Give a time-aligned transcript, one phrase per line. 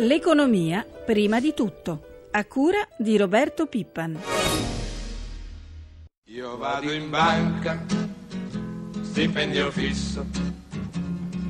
[0.00, 4.16] L'economia prima di tutto, a cura di Roberto Pippan.
[6.26, 7.84] Io vado in banca,
[9.02, 10.24] stipendio fisso,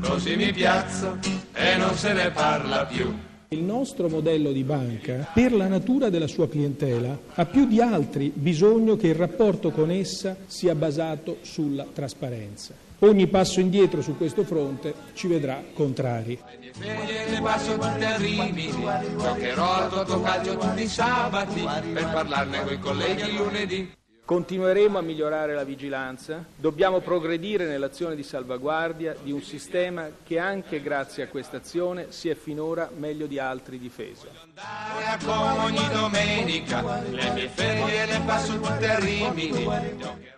[0.00, 1.18] così mi piazzo
[1.52, 3.14] e non se ne parla più.
[3.48, 8.32] Il nostro modello di banca, per la natura della sua clientela, ha più di altri
[8.34, 12.87] bisogno che il rapporto con essa sia basato sulla trasparenza.
[13.00, 16.36] Ogni passo indietro su questo fronte ci vedrà contrari.
[16.36, 18.72] Tutte a Rimini,
[19.16, 21.60] giocherò tutti i sabati
[21.92, 23.97] per parlarne coi colleghi lunedì.
[24.28, 30.82] Continueremo a migliorare la vigilanza, dobbiamo progredire nell'azione di salvaguardia di un sistema che anche
[30.82, 34.26] grazie a questa azione si è finora meglio di altri difeso.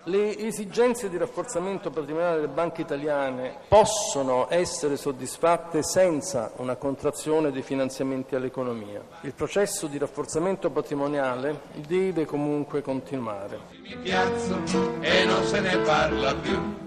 [0.04, 7.62] Le esigenze di rafforzamento patrimoniale delle banche italiane possono essere soddisfatte senza una contrazione dei
[7.62, 9.02] finanziamenti all'economia.
[9.22, 13.79] Il processo di rafforzamento patrimoniale deve comunque continuare.
[13.82, 16.78] Mi piazzo e non se ne parla più.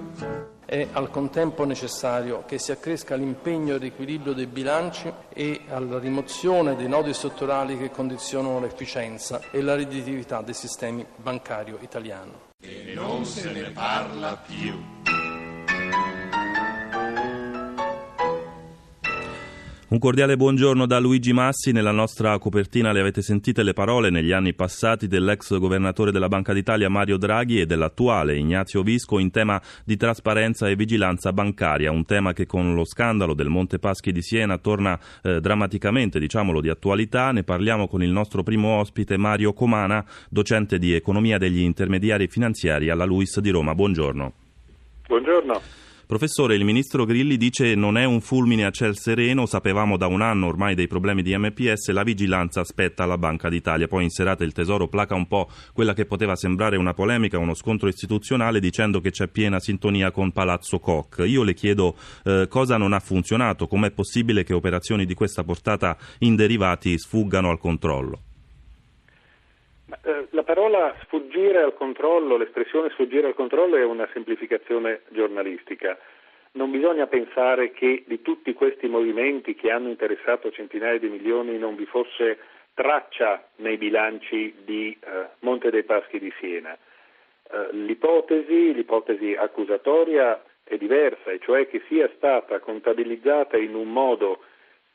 [0.66, 6.76] È al contempo necessario che si accresca l'impegno e l'equilibrio dei bilanci e alla rimozione
[6.76, 12.52] dei nodi strutturali che condizionano l'efficienza e la redditività del sistema bancario italiano.
[12.60, 14.93] E non se ne parla più.
[19.94, 21.72] Un cordiale buongiorno da Luigi Massi.
[21.72, 26.52] Nella nostra copertina le avete sentite le parole negli anni passati dell'ex governatore della Banca
[26.52, 32.06] d'Italia Mario Draghi e dell'attuale Ignazio Visco in tema di trasparenza e vigilanza bancaria, un
[32.06, 36.70] tema che con lo scandalo del Monte Paschi di Siena torna eh, drammaticamente, diciamolo, di
[36.70, 37.32] attualità.
[37.32, 42.90] Ne parliamo con il nostro primo ospite Mario Comana, docente di economia degli intermediari finanziari
[42.90, 43.76] alla LUIS di Roma.
[43.76, 44.34] Buongiorno.
[45.06, 45.83] Buongiorno.
[46.06, 50.22] Professore, il ministro Grilli dice non è un fulmine a ciel sereno, sapevamo da un
[50.22, 53.88] anno ormai dei problemi di MPS, la vigilanza aspetta alla Banca d'Italia.
[53.88, 57.54] Poi in serata il Tesoro placa un po' quella che poteva sembrare una polemica, uno
[57.54, 61.24] scontro istituzionale dicendo che c'è piena sintonia con Palazzo Koch.
[61.26, 65.98] Io le chiedo eh, cosa non ha funzionato, com'è possibile che operazioni di questa portata
[66.20, 68.33] in derivati sfuggano al controllo?
[70.02, 75.98] Eh, La parola sfuggire al controllo, l'espressione sfuggire al controllo è una semplificazione giornalistica.
[76.54, 81.76] Non bisogna pensare che di tutti questi movimenti che hanno interessato centinaia di milioni non
[81.76, 82.40] vi fosse
[82.74, 86.74] traccia nei bilanci di eh, Monte dei Paschi di Siena.
[86.76, 94.44] Eh, l'ipotesi, l'ipotesi accusatoria è diversa, e cioè che sia stata contabilizzata in un modo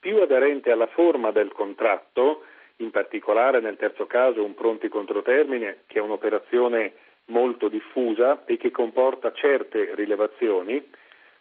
[0.01, 2.45] più aderente alla forma del contratto,
[2.79, 6.93] in particolare nel terzo caso un pronti controtermine, che è un'operazione
[7.27, 10.87] molto diffusa e che comporta certe rilevazioni,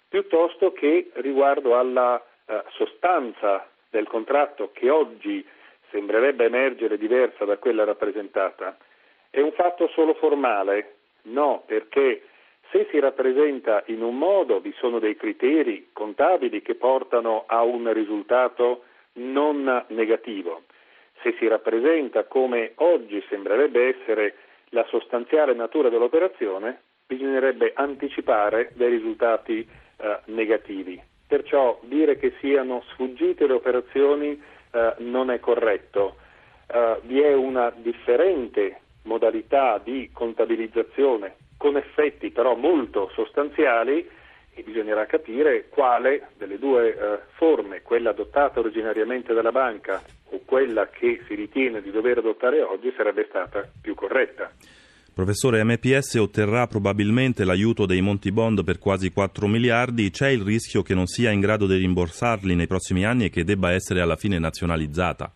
[0.07, 5.45] piuttosto che riguardo alla eh, sostanza del contratto che oggi
[5.91, 8.77] sembrerebbe emergere diversa da quella rappresentata.
[9.29, 10.95] È un fatto solo formale?
[11.23, 12.23] No, perché
[12.71, 17.91] se si rappresenta in un modo vi sono dei criteri contabili che portano a un
[17.93, 18.83] risultato
[19.13, 20.63] non negativo.
[21.21, 24.35] Se si rappresenta come oggi sembrerebbe essere
[24.69, 29.59] la sostanziale natura dell'operazione, bisognerebbe anticipare dei risultati
[29.97, 31.01] eh, negativi.
[31.27, 34.41] Perciò dire che siano sfuggite le operazioni
[34.71, 36.17] eh, non è corretto.
[36.67, 44.07] Eh, vi è una differente modalità di contabilizzazione con effetti però molto sostanziali
[44.53, 50.89] e bisognerà capire quale delle due eh, forme, quella adottata originariamente dalla banca o quella
[50.89, 54.51] che si ritiene di dover adottare oggi, sarebbe stata più corretta.
[55.17, 60.11] Professore, MPS otterrà probabilmente l'aiuto dei Monti Bond per quasi 4 miliardi.
[60.11, 63.43] C'è il rischio che non sia in grado di rimborsarli nei prossimi anni e che
[63.43, 65.31] debba essere alla fine nazionalizzata?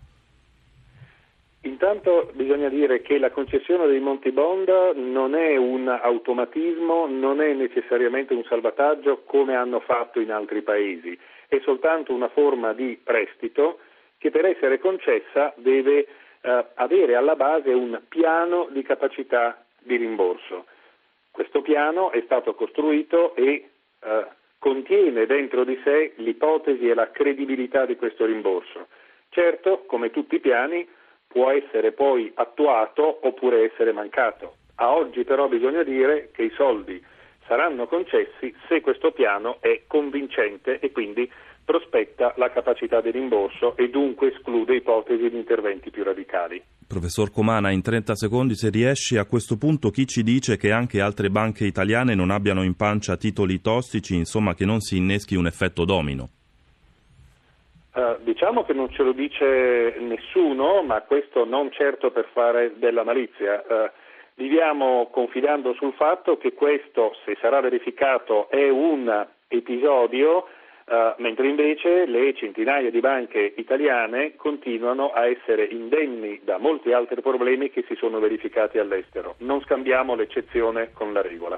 [1.64, 7.54] Intanto bisogna dire che la concessione dei Monti Bond non è un automatismo, non è
[7.54, 13.80] necessariamente un salvataggio come hanno fatto in altri paesi, è soltanto una forma di prestito
[14.22, 16.06] che per essere concessa deve
[16.42, 20.68] eh, avere alla base un piano di capacità di rimborso.
[21.32, 23.70] Questo piano è stato costruito e
[24.00, 24.26] eh,
[24.60, 28.90] contiene dentro di sé l'ipotesi e la credibilità di questo rimborso.
[29.30, 30.88] Certo, come tutti i piani,
[31.26, 34.58] può essere poi attuato oppure essere mancato.
[34.76, 37.04] A oggi però bisogna dire che i soldi
[37.48, 41.28] saranno concessi se questo piano è convincente e quindi
[41.64, 46.62] prospetta la capacità di rimborso e dunque esclude ipotesi di interventi più radicali.
[46.88, 51.00] Professor Comana, in 30 secondi se riesci, a questo punto chi ci dice che anche
[51.00, 55.46] altre banche italiane non abbiano in pancia titoli tossici, insomma che non si inneschi un
[55.46, 56.30] effetto domino?
[57.94, 63.04] Uh, diciamo che non ce lo dice nessuno, ma questo non certo per fare della
[63.04, 63.64] malizia.
[63.68, 63.90] Uh,
[64.36, 70.48] viviamo confidando sul fatto che questo, se sarà verificato, è un episodio
[70.92, 77.22] Uh, mentre invece le centinaia di banche italiane continuano a essere indenni da molti altri
[77.22, 79.36] problemi che si sono verificati all'estero.
[79.38, 81.58] Non scambiamo l'eccezione con la regola.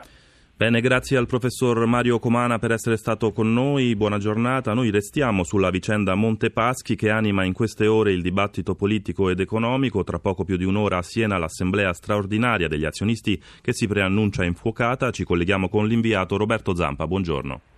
[0.56, 4.76] Bene, grazie al professor Mario Comana per essere stato con noi, buona giornata.
[4.76, 10.04] Noi restiamo sulla vicenda Montepaschi che anima in queste ore il dibattito politico ed economico.
[10.04, 15.10] Tra poco più di un'ora a Siena l'assemblea straordinaria degli azionisti che si preannuncia infuocata.
[15.10, 17.73] Ci colleghiamo con l'inviato Roberto Zampa, buongiorno.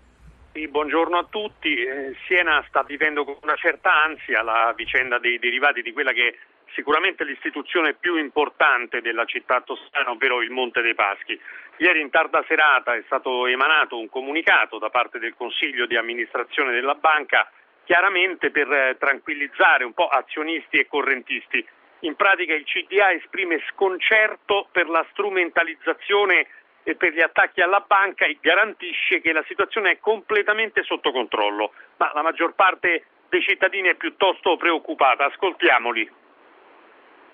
[0.56, 1.84] Sì, buongiorno a tutti.
[1.84, 6.38] Eh, Siena sta vivendo con una certa ansia la vicenda dei derivati di quella che
[6.74, 11.38] sicuramente l'istituzione più importante della città toscana, ovvero il Monte dei Paschi.
[11.80, 16.72] Ieri in tarda serata è stato emanato un comunicato da parte del Consiglio di amministrazione
[16.72, 17.52] della banca
[17.84, 21.68] chiaramente per eh, tranquillizzare un po' azionisti e correntisti.
[22.08, 26.48] In pratica il CDA esprime sconcerto per la strumentalizzazione
[26.86, 31.72] e per gli attacchi alla banca e garantisce che la situazione è completamente sotto controllo,
[31.98, 35.26] ma la maggior parte dei cittadini è piuttosto preoccupata.
[35.26, 36.10] Ascoltiamoli.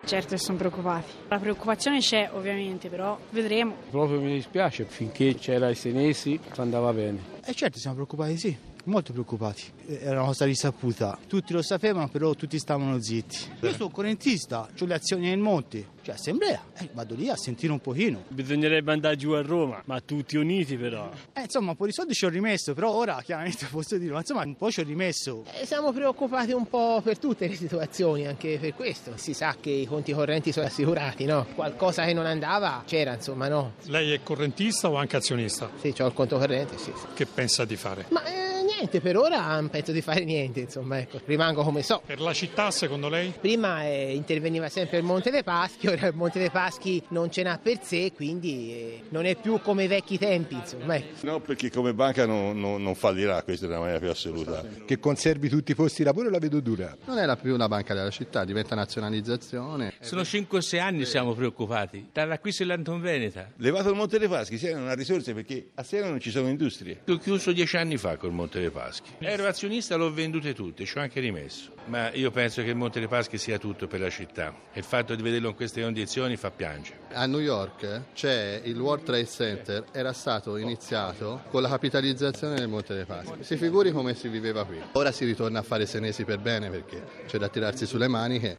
[0.04, 1.12] Certo sono preoccupati.
[1.28, 3.78] La preoccupazione c'è ovviamente, però vedremo.
[3.92, 7.20] Proprio mi dispiace, finché c'era i senesi andava bene.
[7.46, 9.64] Eh certo siamo preoccupati sì, molto preoccupati.
[10.02, 11.20] Era una cosa risaputa.
[11.28, 13.58] Tutti lo sapevano, però tutti stavano zitti.
[13.62, 16.62] Io sono correntista, ho le azioni nel monte, cioè assemblea.
[16.78, 18.24] Eh, vado lì a sentire un pochino.
[18.30, 21.10] Bisognerebbe andare giù a Roma, ma tutti uniti però.
[21.34, 24.20] Eh, insomma, un po' di soldi ci ho rimesso, però ora chiaramente posso dire, ma
[24.20, 25.46] insomma, un po' ci ho rimesso.
[25.60, 29.14] Eh, siamo preoccupati un po' per tutte le situazioni, anche per questo.
[29.16, 31.46] Si sa che i conti correnti sono assicurati, no?
[31.56, 33.74] Qualcosa che non andava c'era, insomma, no?
[33.86, 35.70] Lei è correntista o anche azionista?
[35.80, 36.92] Sì, ho il conto corrente, sì.
[36.96, 37.06] sì.
[37.14, 38.06] Che pensa di fare?
[38.10, 42.02] Ma eh, niente, per ora non penso di fare niente, insomma, ecco, rimango come so.
[42.06, 43.34] Per la città, secondo lei?
[43.40, 47.44] Prima eh, interveniva sempre il Monte dei Paschi, ora il Monte dei Paschi non ce
[47.44, 51.00] n'ha per sé, quindi eh, non è più come i vecchi tempi, insomma.
[51.22, 54.64] No, perché come banca non, non, non fallirà, questa è la maniera più assoluta.
[54.86, 56.96] Che conservi tutti i posti di lavoro la vedo dura.
[57.06, 59.94] Non è più una banca della città, diventa nazionalizzazione.
[60.00, 63.52] Sono 5-6 anni siamo preoccupati, dall'acquisto dell'Anton Veneta.
[63.58, 66.48] Levato il Monte dei Paschi, Siena è una risorsa perché a Siena non ci sono
[66.48, 67.02] industrie.
[67.08, 69.12] Ho chiuso dieci anni fa col Monte dei Paschi.
[69.20, 71.74] Ero azionista, l'ho vendute tutte, ci ho anche rimesso.
[71.86, 74.86] Ma io penso che il Monte dei Paschi sia tutto per la città e il
[74.86, 77.00] fatto di vederlo in queste condizioni fa piangere.
[77.14, 82.68] A New York c'è il World Trade Center, era stato iniziato con la capitalizzazione del
[82.68, 83.44] Monte dei Paschi.
[83.44, 84.82] Si figuri come si viveva qui.
[84.94, 88.58] Ora si ritorna a fare senesi per bene perché c'è da tirarsi sulle maniche.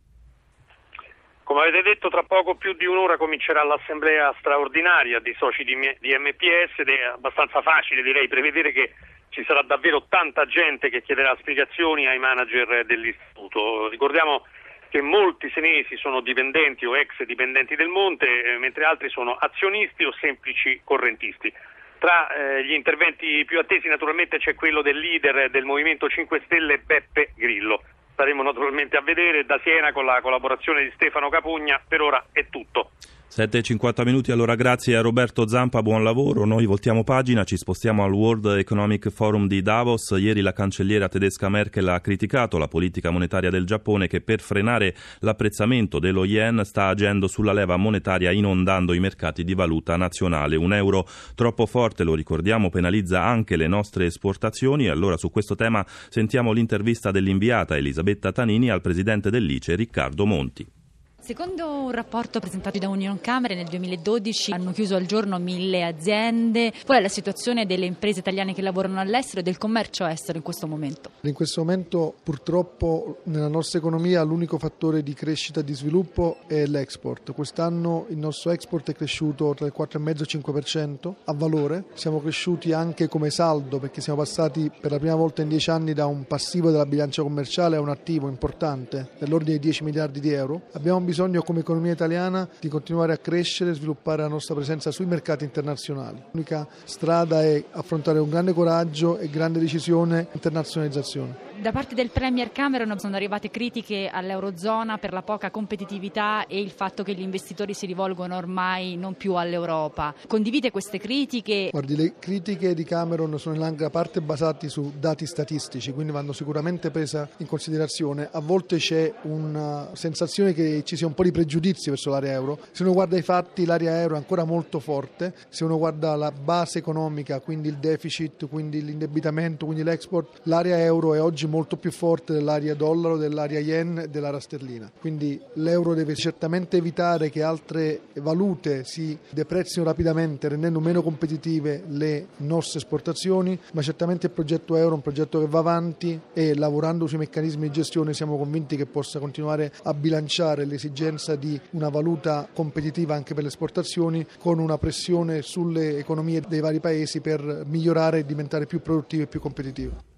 [1.43, 6.17] Come avete detto, tra poco più di un'ora comincerà l'assemblea straordinaria dei soci di, di
[6.17, 8.95] MPS ed è abbastanza facile direi prevedere che
[9.29, 13.89] ci sarà davvero tanta gente che chiederà spiegazioni ai manager dell'istituto.
[13.89, 14.47] Ricordiamo
[14.93, 20.05] che molti senesi sono dipendenti o ex dipendenti del Monte, eh, mentre altri sono azionisti
[20.05, 21.51] o semplici correntisti.
[21.99, 26.77] Tra eh, gli interventi più attesi naturalmente c'è quello del leader del Movimento 5 Stelle
[26.77, 27.83] Beppe Grillo.
[28.13, 31.81] Staremo naturalmente a vedere da Siena con la collaborazione di Stefano Capugna.
[31.89, 32.91] Per ora è tutto.
[33.35, 36.45] 7.50 minuti, allora grazie a Roberto Zampa, buon lavoro.
[36.45, 40.15] Noi voltiamo pagina, ci spostiamo al World Economic Forum di Davos.
[40.19, 44.95] Ieri la cancelliera tedesca Merkel ha criticato la politica monetaria del Giappone che per frenare
[45.21, 50.57] l'apprezzamento dello yen sta agendo sulla leva monetaria inondando i mercati di valuta nazionale.
[50.57, 54.89] Un euro troppo forte, lo ricordiamo, penalizza anche le nostre esportazioni.
[54.89, 60.81] Allora su questo tema sentiamo l'intervista dell'inviata Elisabetta Tanini al presidente dell'ICE Riccardo Monti.
[61.25, 66.73] Secondo un rapporto presentato da Union Camere nel 2012 hanno chiuso al giorno mille aziende.
[66.85, 70.43] Qual è la situazione delle imprese italiane che lavorano all'estero e del commercio estero in
[70.43, 71.11] questo momento?
[71.21, 76.67] In questo momento purtroppo nella nostra economia l'unico fattore di crescita e di sviluppo è
[76.67, 77.33] l'export.
[77.33, 81.85] Quest'anno il nostro export è cresciuto tra il 4,5 e il 5% a valore.
[81.95, 85.93] Siamo cresciuti anche come saldo perché siamo passati per la prima volta in dieci anni
[85.93, 90.33] da un passivo della bilancia commerciale a un attivo importante dell'ordine di 10 miliardi di
[90.33, 90.63] euro.
[90.73, 90.99] Abbiamo
[91.43, 96.23] come economia italiana di continuare a crescere e sviluppare la nostra presenza sui mercati internazionali.
[96.31, 101.52] L'unica strada è affrontare con grande coraggio e grande decisione internazionalizzazione.
[101.63, 106.71] Da parte del Premier Cameron sono arrivate critiche all'Eurozona per la poca competitività e il
[106.71, 110.13] fatto che gli investitori si rivolgono ormai non più all'Europa.
[110.27, 111.69] Condivide queste critiche?
[111.71, 116.33] Guardi, le critiche di Cameron sono in larga parte basate su dati statistici, quindi vanno
[116.33, 118.29] sicuramente prese in considerazione.
[118.33, 122.59] A volte c'è una sensazione che ci sia un po' di pregiudizio verso l'area euro.
[122.73, 125.33] Se uno guarda i fatti, l'area euro è ancora molto forte.
[125.49, 131.15] Se uno guarda la base economica, quindi il deficit, quindi l'indebitamento, quindi l'export, l'area euro
[131.15, 134.91] è oggi molto più forte dell'area dollaro, dell'area yen e dell'area sterlina.
[134.99, 142.29] Quindi l'euro deve certamente evitare che altre valute si deprezzino rapidamente rendendo meno competitive le
[142.39, 147.07] nostre esportazioni, ma certamente il progetto euro è un progetto che va avanti e lavorando
[147.07, 152.49] sui meccanismi di gestione siamo convinti che possa continuare a bilanciare l'esigenza di una valuta
[152.51, 158.21] competitiva anche per le esportazioni con una pressione sulle economie dei vari paesi per migliorare
[158.21, 160.12] e diventare più produttive e più competitive.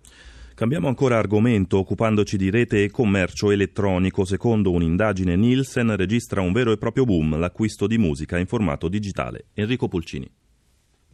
[0.54, 4.24] Cambiamo ancora argomento occupandoci di rete e commercio elettronico.
[4.24, 9.46] Secondo un'indagine Nielsen registra un vero e proprio boom l'acquisto di musica in formato digitale.
[9.54, 10.30] Enrico Pulcini.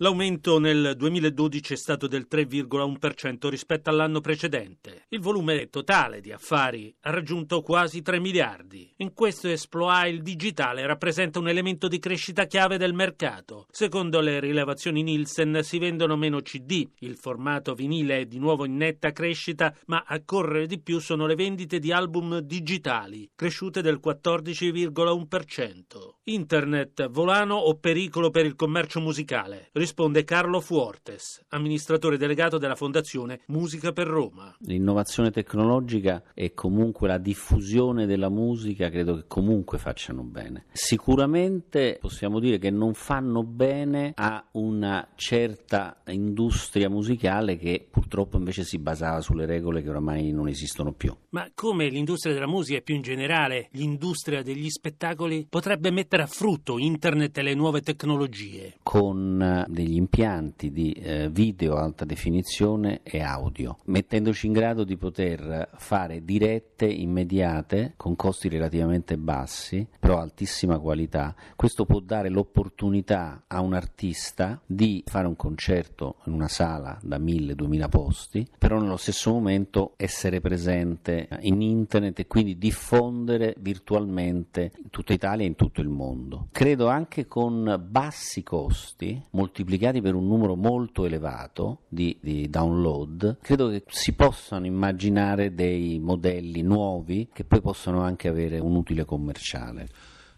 [0.03, 5.05] L'aumento nel 2012 è stato del 3,1% rispetto all'anno precedente.
[5.11, 8.91] Il volume totale di affari ha raggiunto quasi 3 miliardi.
[8.97, 13.67] In questo esploit il digitale rappresenta un elemento di crescita chiave del mercato.
[13.71, 18.77] Secondo le rilevazioni Nielsen si vendono meno CD, il formato vinile è di nuovo in
[18.77, 24.01] netta crescita, ma a correre di più sono le vendite di album digitali, cresciute del
[24.03, 25.77] 14,1%.
[26.25, 29.69] Internet, volano o pericolo per il commercio musicale?
[29.91, 34.55] Risponde Carlo Fuortes, amministratore delegato della Fondazione Musica per Roma.
[34.61, 40.67] L'innovazione tecnologica e comunque la diffusione della musica credo che comunque facciano bene.
[40.71, 48.63] Sicuramente possiamo dire che non fanno bene a una certa industria musicale che purtroppo invece
[48.63, 51.13] si basava sulle regole che oramai non esistono più.
[51.31, 56.29] Ma come l'industria della musica e più in generale l'industria degli spettacoli potrebbe mettere a
[56.29, 58.77] frutto internet e le nuove tecnologie?
[58.85, 64.99] Con eh, degli impianti di eh, video alta definizione e audio, mettendoci in grado di
[64.99, 71.35] poter fare dirette immediate con costi relativamente bassi, però altissima qualità.
[71.57, 77.19] Questo può dare l'opportunità a un artista di fare un concerto in una sala da
[77.19, 84.91] 1000-2000 posti, però nello stesso momento essere presente in internet e quindi diffondere virtualmente in
[84.91, 86.49] tutta Italia e in tutto il mondo.
[86.53, 93.39] Credo anche con bassi costi moltiplicati moltiplicati per un numero molto elevato di, di, download,
[93.41, 99.05] credo che si possano immaginare dei modelli nuovi che poi possono anche avere un utile
[99.05, 99.89] commerciale.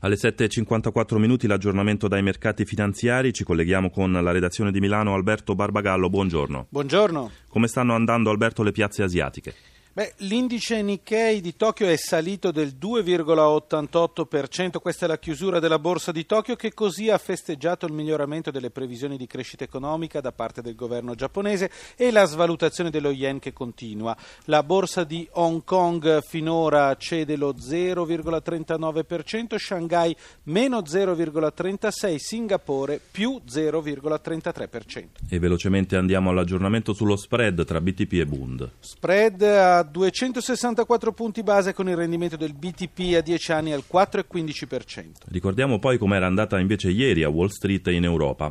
[0.01, 5.55] Alle 7.54 minuti l'aggiornamento dai mercati finanziari, ci colleghiamo con la redazione di Milano Alberto
[5.55, 6.67] Barbagallo, buongiorno.
[6.69, 7.31] Buongiorno.
[7.49, 9.55] Come stanno andando Alberto le piazze asiatiche?
[9.95, 16.13] Beh, l'indice Nikkei di Tokyo è salito del 2,88%, questa è la chiusura della borsa
[16.13, 20.63] di Tokyo che così ha festeggiato il miglioramento delle previsioni di crescita economica da parte
[20.63, 24.17] del governo giapponese e la svalutazione dello yen che continua.
[24.45, 35.05] La borsa di Hong Kong finora cede lo 0,39%, Shanghai meno 0,36%, Singapore più 0,33%.
[35.29, 38.71] E velocemente andiamo all'aggiornamento sullo spread tra BTP e Bund.
[38.81, 45.11] Spread a 264 punti base con il rendimento del BTP a 10 anni al 4,15%.
[45.27, 48.51] Ricordiamo poi com'era andata invece ieri a Wall Street in Europa.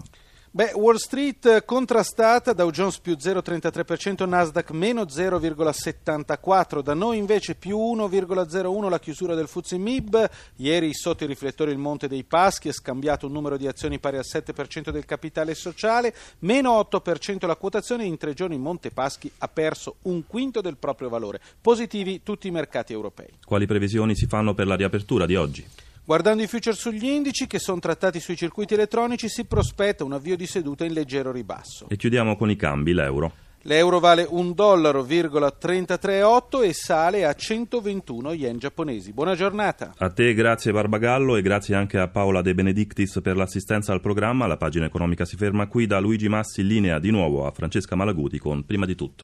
[0.53, 7.77] Beh, Wall Street contrastata, Dow Jones più 0,33%, Nasdaq meno 0,74%, da noi invece più
[7.77, 12.73] 1,01% la chiusura del Fuzzi Mib, ieri sotto i riflettori il Monte dei Paschi ha
[12.73, 18.03] scambiato un numero di azioni pari al 7% del capitale sociale, meno 8% la quotazione,
[18.03, 21.39] in tre giorni Monte Paschi ha perso un quinto del proprio valore.
[21.61, 23.29] Positivi tutti i mercati europei.
[23.45, 25.65] Quali previsioni si fanno per la riapertura di oggi?
[26.03, 30.35] Guardando i future sugli indici che sono trattati sui circuiti elettronici si prospetta un avvio
[30.35, 31.85] di seduta in leggero ribasso.
[31.89, 33.31] E chiudiamo con i cambi, l'euro.
[33.65, 39.13] L'euro vale 1,338 e sale a 121 yen giapponesi.
[39.13, 39.93] Buona giornata.
[39.99, 44.47] A te grazie Barbagallo e grazie anche a Paola De Benedictis per l'assistenza al programma.
[44.47, 47.95] La pagina economica si ferma qui da Luigi Massi in linea di nuovo a Francesca
[47.95, 49.19] Malaguti con Prima di tutto.